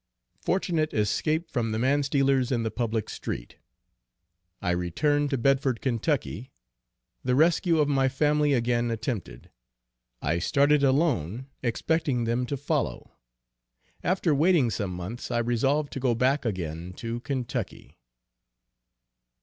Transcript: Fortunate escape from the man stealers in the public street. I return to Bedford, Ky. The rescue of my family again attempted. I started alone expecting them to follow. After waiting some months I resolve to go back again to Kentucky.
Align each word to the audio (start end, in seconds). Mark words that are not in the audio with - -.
Fortunate 0.41 0.95
escape 0.95 1.51
from 1.51 1.71
the 1.71 1.77
man 1.77 2.01
stealers 2.01 2.51
in 2.51 2.63
the 2.63 2.71
public 2.71 3.07
street. 3.07 3.57
I 4.59 4.71
return 4.71 5.27
to 5.29 5.37
Bedford, 5.37 5.79
Ky. 5.79 6.49
The 7.23 7.35
rescue 7.35 7.77
of 7.77 7.87
my 7.87 8.09
family 8.09 8.53
again 8.53 8.89
attempted. 8.89 9.51
I 10.19 10.39
started 10.39 10.83
alone 10.83 11.45
expecting 11.61 12.23
them 12.23 12.47
to 12.47 12.57
follow. 12.57 13.11
After 14.03 14.33
waiting 14.33 14.71
some 14.71 14.89
months 14.89 15.29
I 15.29 15.37
resolve 15.37 15.91
to 15.91 15.99
go 15.99 16.15
back 16.15 16.45
again 16.45 16.93
to 16.93 17.19
Kentucky. 17.19 17.99